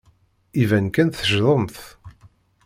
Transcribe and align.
Iban 0.61 0.87
kan 0.89 1.09
teccḍemt. 1.09 1.75